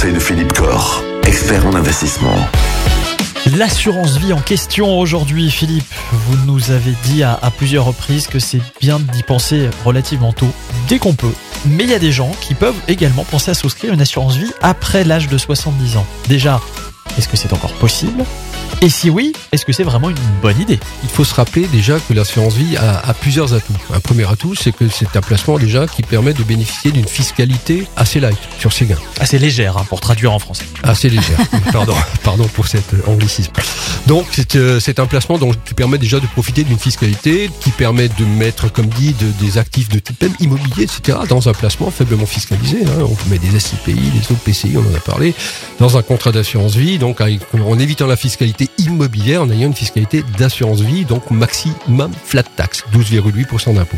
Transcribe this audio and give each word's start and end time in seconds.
conseils 0.00 0.14
de 0.14 0.18
Philippe 0.18 0.54
Corr, 0.54 1.04
expert 1.26 1.66
en 1.66 1.74
investissement. 1.74 2.34
L'assurance 3.54 4.16
vie 4.16 4.32
en 4.32 4.40
question 4.40 4.98
aujourd'hui, 4.98 5.50
Philippe. 5.50 5.92
Vous 6.10 6.38
nous 6.46 6.70
avez 6.70 6.94
dit 7.04 7.22
à, 7.22 7.38
à 7.42 7.50
plusieurs 7.50 7.84
reprises 7.84 8.26
que 8.26 8.38
c'est 8.38 8.62
bien 8.80 8.98
d'y 8.98 9.22
penser 9.22 9.68
relativement 9.84 10.32
tôt, 10.32 10.48
dès 10.88 10.98
qu'on 10.98 11.12
peut. 11.12 11.34
Mais 11.66 11.84
il 11.84 11.90
y 11.90 11.94
a 11.94 11.98
des 11.98 12.12
gens 12.12 12.32
qui 12.40 12.54
peuvent 12.54 12.80
également 12.88 13.24
penser 13.24 13.50
à 13.50 13.54
souscrire 13.54 13.92
une 13.92 14.00
assurance 14.00 14.36
vie 14.36 14.50
après 14.62 15.04
l'âge 15.04 15.28
de 15.28 15.36
70 15.36 15.98
ans. 15.98 16.06
Déjà, 16.30 16.62
est-ce 17.18 17.28
que 17.28 17.36
c'est 17.36 17.52
encore 17.52 17.74
possible? 17.74 18.24
Et 18.82 18.88
si 18.88 19.10
oui, 19.10 19.34
est-ce 19.52 19.66
que 19.66 19.74
c'est 19.74 19.82
vraiment 19.82 20.08
une 20.08 20.16
bonne 20.40 20.58
idée 20.58 20.80
Il 21.02 21.10
faut 21.10 21.24
se 21.24 21.34
rappeler 21.34 21.66
déjà 21.66 21.98
que 22.00 22.14
l'assurance 22.14 22.54
vie 22.54 22.78
a, 22.78 22.98
a 23.06 23.12
plusieurs 23.12 23.52
atouts. 23.52 23.74
Un 23.92 24.00
premier 24.00 24.26
atout, 24.26 24.54
c'est 24.54 24.72
que 24.72 24.88
c'est 24.88 25.16
un 25.16 25.20
placement 25.20 25.58
déjà 25.58 25.86
qui 25.86 26.00
permet 26.00 26.32
de 26.32 26.42
bénéficier 26.42 26.90
d'une 26.90 27.06
fiscalité 27.06 27.86
assez 27.96 28.20
light 28.20 28.38
sur 28.58 28.72
ses 28.72 28.86
gains. 28.86 28.96
Assez 29.20 29.38
légère 29.38 29.76
hein, 29.76 29.84
pour 29.86 30.00
traduire 30.00 30.32
en 30.32 30.38
français. 30.38 30.64
Assez 30.82 31.10
légère. 31.10 31.38
pardon, 31.74 31.94
pardon 32.24 32.44
pour 32.54 32.68
cet 32.68 32.86
anglicisme. 33.06 33.52
Donc 34.06 34.24
c'est 34.32 34.56
euh, 34.56 34.80
un 34.96 35.06
placement 35.06 35.36
donc, 35.36 35.62
qui 35.64 35.74
permet 35.74 35.98
déjà 35.98 36.18
de 36.18 36.26
profiter 36.28 36.64
d'une 36.64 36.78
fiscalité, 36.78 37.50
qui 37.60 37.70
permet 37.72 38.08
de 38.08 38.24
mettre, 38.24 38.72
comme 38.72 38.86
dit, 38.86 39.12
de- 39.12 39.44
des 39.44 39.58
actifs 39.58 39.90
de 39.90 39.98
type 39.98 40.22
même 40.22 40.34
immobilier, 40.40 40.84
etc. 40.84 41.18
dans 41.28 41.50
un 41.50 41.52
placement 41.52 41.90
faiblement 41.90 42.24
fiscalisé. 42.24 42.78
hein. 42.86 43.02
On 43.04 43.28
met 43.30 43.38
des 43.38 43.60
SCPI, 43.60 43.92
des 43.94 44.32
OPCI, 44.32 44.72
on 44.78 44.90
en 44.90 44.96
a 44.96 45.00
parlé, 45.00 45.34
dans 45.78 45.98
un 45.98 46.02
contrat 46.02 46.32
d'assurance 46.32 46.76
vie, 46.76 46.96
donc 46.98 47.20
en 47.20 47.78
évitant 47.78 48.06
la 48.06 48.16
fiscalité 48.16 48.68
immobilière, 48.78 49.42
en 49.42 49.50
ayant 49.50 49.68
une 49.68 49.74
fiscalité 49.74 50.24
d'assurance 50.38 50.80
vie, 50.80 51.04
donc 51.04 51.30
maximum 51.30 52.12
flat 52.24 52.42
tax, 52.42 52.84
12,8% 52.94 53.74
d'impôt. 53.74 53.96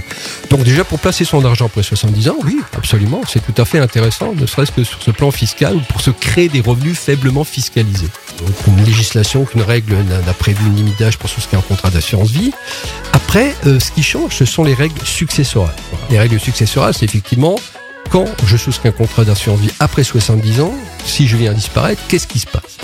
Donc 0.51 0.63
déjà 0.65 0.85
pour 0.85 0.99
placer 0.99 1.25
son 1.25 1.45
argent 1.45 1.67
après 1.67 1.83
70 1.83 2.29
ans, 2.29 2.37
oui, 2.45 2.59
absolument, 2.77 3.23
c'est 3.29 3.45
tout 3.45 3.61
à 3.61 3.65
fait 3.65 3.79
intéressant, 3.79 4.35
ne 4.35 4.47
serait-ce 4.47 4.73
que 4.73 4.85
sur 4.85 5.03
ce 5.03 5.11
plan 5.11 5.30
fiscal 5.30 5.77
ou 5.77 5.80
pour 5.80 6.01
se 6.01 6.11
créer 6.11 6.49
des 6.49 6.61
revenus 6.61 6.99
faiblement 6.99 7.45
fiscalisés. 7.45 8.09
Donc 8.39 8.55
une 8.66 8.85
législation, 8.85 9.45
qu'une 9.45 9.63
règle 9.63 9.96
n'a 10.27 10.35
prévu 10.35 10.66
une 10.66 10.77
limite 10.77 10.99
d'âge 10.99 11.18
pour 11.18 11.29
souscrire 11.29 11.61
un 11.61 11.63
contrat 11.63 11.91
d'assurance 11.91 12.30
vie. 12.30 12.52
Après, 13.13 13.55
euh, 13.66 13.79
ce 13.79 13.91
qui 13.93 14.02
change, 14.02 14.35
ce 14.35 14.45
sont 14.45 14.65
les 14.65 14.74
règles 14.74 15.01
successorales. 15.05 15.74
Les 16.11 16.18
règles 16.18 16.41
successorales, 16.41 16.95
c'est 16.95 17.05
effectivement 17.05 17.57
quand 18.13 18.27
je 18.45 18.59
souscris 18.59 18.91
un 18.91 18.93
contrat 18.93 19.24
d'assurance 19.24 19.60
vie 19.60 19.71
après 19.80 20.05
70 20.05 20.60
ans, 20.60 20.74
si 21.02 21.27
je 21.27 21.35
viens 21.38 21.55
disparaître, 21.55 22.02
qu'est-ce 22.09 22.27
qui 22.27 22.41
se 22.41 22.46
passe? 22.46 22.77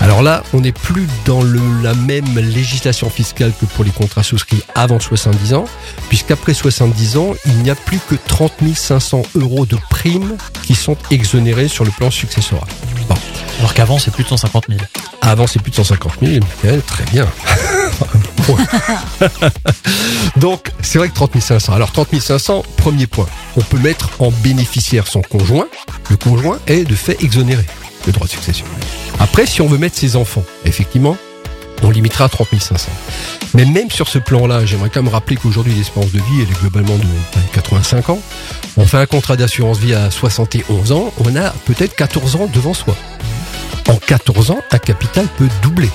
Alors 0.00 0.22
là, 0.22 0.44
on 0.54 0.60
n'est 0.60 0.72
plus 0.72 1.08
dans 1.24 1.42
le, 1.42 1.60
la 1.82 1.94
même 1.94 2.38
législation 2.38 3.10
fiscale 3.10 3.52
que 3.60 3.66
pour 3.66 3.82
les 3.82 3.90
contrats 3.90 4.22
souscrits 4.22 4.62
avant 4.76 5.00
70 5.00 5.54
ans, 5.54 5.64
puisqu'après 6.08 6.54
70 6.54 7.16
ans, 7.16 7.34
il 7.44 7.56
n'y 7.58 7.70
a 7.70 7.74
plus 7.74 7.98
que 8.08 8.14
30 8.14 8.52
500 8.72 9.22
euros 9.34 9.66
de 9.66 9.76
primes 9.90 10.36
qui 10.62 10.76
sont 10.76 10.96
exonérés 11.10 11.66
sur 11.66 11.84
le 11.84 11.90
plan 11.90 12.12
successoral. 12.12 12.68
Bon. 13.08 13.16
Alors 13.58 13.74
qu'avant, 13.74 13.98
c'est 13.98 14.12
plus 14.12 14.22
de 14.22 14.28
150 14.28 14.66
000. 14.68 14.80
Avant, 15.22 15.48
c'est 15.48 15.60
plus 15.60 15.70
de 15.70 15.76
150 15.76 16.12
000, 16.22 16.44
Michael, 16.62 16.82
très 16.82 17.04
bien. 17.06 17.26
Donc, 20.36 20.70
c'est 20.82 20.98
vrai 20.98 21.08
que 21.08 21.14
30 21.14 21.40
500. 21.40 21.72
Alors, 21.72 21.92
30 21.92 22.20
500, 22.20 22.62
premier 22.76 23.06
point. 23.06 23.26
On 23.56 23.60
peut 23.60 23.78
mettre 23.78 24.10
en 24.18 24.30
bénéficiaire 24.30 25.06
son 25.06 25.22
conjoint. 25.22 25.66
Le 26.10 26.16
conjoint 26.16 26.58
est 26.66 26.84
de 26.84 26.94
fait 26.94 27.22
exonéré 27.22 27.64
de 28.06 28.10
droit 28.12 28.26
de 28.26 28.32
succession. 28.32 28.66
Après, 29.20 29.46
si 29.46 29.60
on 29.62 29.66
veut 29.66 29.78
mettre 29.78 29.96
ses 29.96 30.16
enfants, 30.16 30.44
effectivement, 30.64 31.16
on 31.82 31.90
limitera 31.90 32.24
à 32.24 32.28
30 32.28 32.48
500. 32.60 32.90
Mais 33.54 33.64
même 33.64 33.90
sur 33.90 34.08
ce 34.08 34.18
plan-là, 34.18 34.64
j'aimerais 34.64 34.90
quand 34.90 35.02
même 35.02 35.12
rappeler 35.12 35.36
qu'aujourd'hui, 35.36 35.74
l'espérance 35.74 36.12
de 36.12 36.18
vie, 36.18 36.42
elle 36.42 36.50
est 36.50 36.60
globalement 36.60 36.96
de 36.96 37.04
85 37.52 38.10
ans. 38.10 38.18
On 38.76 38.86
fait 38.86 38.98
un 38.98 39.06
contrat 39.06 39.36
d'assurance 39.36 39.78
vie 39.78 39.94
à 39.94 40.10
71 40.10 40.92
ans, 40.92 41.12
on 41.24 41.36
a 41.36 41.50
peut-être 41.66 41.94
14 41.94 42.36
ans 42.36 42.48
devant 42.52 42.74
soi. 42.74 42.96
En 43.88 43.96
14 43.96 44.52
ans, 44.52 44.60
un 44.70 44.78
capital 44.78 45.26
peut 45.36 45.48
doubler. 45.62 45.90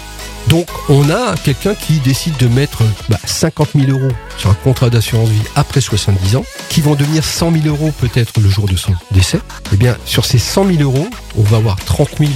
Donc, 0.48 0.68
on 0.90 1.10
a 1.10 1.36
quelqu'un 1.44 1.76
qui 1.76 2.00
décide 2.00 2.38
de 2.38 2.48
mettre 2.48 2.84
bah, 3.10 3.20
50 3.26 3.70
000 3.76 3.92
euros 3.92 4.14
sur 4.38 4.50
un 4.50 4.54
contrat 4.54 4.90
d'assurance 4.90 5.30
vie 5.30 5.42
après 5.56 5.82
70 5.82 6.38
ans, 6.38 6.46
qui 6.70 6.82
vont 6.82 6.96
devenir 6.96 7.24
100 7.24 7.52
000 7.52 7.68
euros 7.68 7.92
peut-être 8.00 8.40
le 8.40 8.50
jour 8.50 8.68
de 8.68 8.76
son 8.76 8.94
décès. 9.12 9.40
Eh 9.74 9.78
bien, 9.78 9.98
sur 10.06 10.26
ces 10.26 10.40
100 10.40 10.68
000 10.68 10.84
euros, 10.84 11.08
on 11.38 11.44
va 11.44 11.58
avoir 11.58 11.76
30 11.78 12.18
000 12.20 12.32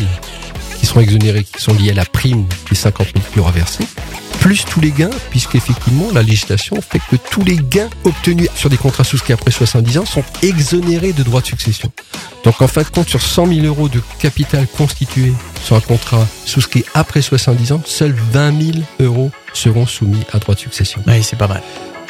qui 0.80 0.88
seront 0.88 1.02
exonérés, 1.02 1.44
qui 1.44 1.62
sont 1.62 1.74
liés 1.74 1.92
à 1.92 1.94
la 1.94 2.06
prime 2.06 2.46
des 2.70 2.76
50 2.76 3.08
000 3.14 3.20
qu'il 3.32 3.40
aura 3.40 3.52
versé, 3.52 3.86
plus 4.42 4.66
tous 4.66 4.82
les 4.82 4.92
gains, 4.92 5.12
puisqu'effectivement, 5.30 6.08
la 6.14 6.24
législation 6.24 6.82
fait 6.82 7.00
que 7.10 7.16
tous 7.16 7.44
les 7.44 7.58
gains 7.58 7.90
obtenus 8.04 8.50
sur 8.56 8.70
des 8.70 8.76
contrats 8.76 9.04
souscrits 9.04 9.34
après 9.34 9.52
70 9.52 10.00
ans 10.00 10.06
sont 10.06 10.24
exonérés 10.42 11.14
de 11.14 11.22
droits 11.22 11.42
de 11.42 11.46
succession. 11.46 11.92
Donc, 12.44 12.60
en 12.62 12.68
fin 12.68 12.82
de 12.82 12.88
compte, 12.88 13.08
sur 13.08 13.22
100 13.22 13.46
000 13.46 13.66
euros 13.68 13.88
de 13.88 14.02
capital 14.20 14.68
constitué 14.68 15.32
sur 15.64 15.76
un 15.76 15.80
contrat 15.80 16.28
souscrit 16.46 16.84
après 16.96 17.22
70 17.22 17.72
ans, 17.72 17.82
seuls 17.86 18.16
20 18.34 18.62
000 18.74 18.78
euros 19.00 19.32
seront 19.54 19.86
soumis 19.86 20.24
à 20.34 20.40
droit 20.40 20.56
de 20.56 20.60
succession. 20.60 21.04
Oui, 21.06 21.22
c'est 21.22 21.38
pas 21.38 21.48
mal. 21.48 21.62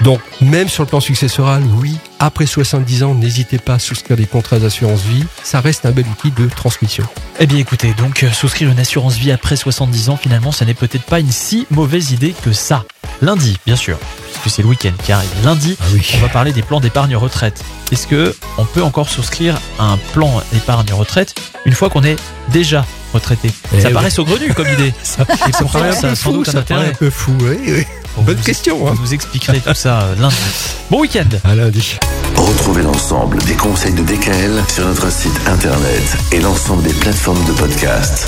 Donc, 0.03 0.19
même 0.41 0.67
sur 0.67 0.81
le 0.83 0.89
plan 0.89 0.99
successoral, 0.99 1.61
oui, 1.79 1.95
après 2.19 2.47
70 2.47 3.03
ans, 3.03 3.13
n'hésitez 3.13 3.59
pas 3.59 3.75
à 3.75 3.79
souscrire 3.79 4.17
des 4.17 4.25
contrats 4.25 4.57
d'assurance 4.57 5.01
vie. 5.01 5.23
Ça 5.43 5.61
reste 5.61 5.85
un 5.85 5.91
bel 5.91 6.05
outil 6.07 6.31
de 6.31 6.49
transmission. 6.49 7.03
Eh 7.39 7.45
bien 7.45 7.59
écoutez, 7.59 7.93
donc 7.93 8.23
euh, 8.23 8.31
souscrire 8.31 8.69
une 8.71 8.79
assurance 8.79 9.15
vie 9.17 9.31
après 9.31 9.55
70 9.55 10.09
ans, 10.09 10.17
finalement, 10.17 10.51
ça 10.51 10.65
n'est 10.65 10.73
peut-être 10.73 11.03
pas 11.03 11.19
une 11.19 11.31
si 11.31 11.67
mauvaise 11.69 12.11
idée 12.11 12.33
que 12.43 12.51
ça. 12.51 12.83
Lundi, 13.21 13.57
bien 13.67 13.75
sûr, 13.75 13.99
puisque 14.31 14.55
c'est 14.55 14.63
le 14.63 14.69
week-end 14.69 14.93
qui 15.03 15.11
arrive. 15.11 15.29
Lundi, 15.43 15.77
Ah 15.79 15.85
oui. 15.93 16.01
on 16.15 16.21
va 16.21 16.29
parler 16.29 16.51
des 16.51 16.63
plans 16.63 16.79
d'épargne 16.79 17.15
retraite. 17.15 17.63
Est-ce 17.91 18.07
que 18.07 18.35
on 18.57 18.65
peut 18.65 18.81
encore 18.81 19.09
souscrire 19.09 19.59
à 19.77 19.83
un 19.83 19.97
plan 20.13 20.41
d'épargne 20.51 20.91
retraite 20.93 21.35
une 21.65 21.73
fois 21.73 21.91
qu'on 21.91 22.03
est 22.03 22.17
déjà 22.51 22.83
retraité? 23.13 23.51
Ça 23.79 23.89
oui. 23.89 23.93
paraît 23.93 24.09
saugrenu 24.09 24.51
comme 24.55 24.67
idée. 24.69 24.93
Ça, 25.03 25.25
paraît 25.25 25.89
un 25.89 25.91
ça 25.91 26.09
peu 26.09 26.15
fou, 26.15 26.41
un 26.41 26.45
ça 26.45 26.51
paraît 26.53 26.61
intérêt. 26.61 26.87
un 26.89 26.93
peu 26.93 27.09
fou, 27.11 27.33
oui, 27.41 27.57
oui. 27.67 27.85
On 28.17 28.21
Bonne 28.23 28.35
vous- 28.37 28.43
question, 28.43 28.87
hein. 28.87 28.91
On 28.91 29.01
vous 29.01 29.13
expliquerai 29.13 29.59
tout 29.59 29.73
ça 29.73 30.01
euh, 30.01 30.15
lundi. 30.19 30.35
Bon 30.91 30.99
week-end 31.01 31.23
À 31.43 31.55
lundi. 31.55 31.97
Retrouvez 32.35 32.81
l'ensemble 32.83 33.37
des 33.43 33.53
conseils 33.53 33.93
de 33.93 34.03
DKL 34.03 34.61
sur 34.67 34.85
notre 34.85 35.09
site 35.11 35.39
internet 35.47 36.03
et 36.31 36.39
l'ensemble 36.39 36.83
des 36.83 36.93
plateformes 36.93 37.43
de 37.45 37.51
podcast. 37.53 38.27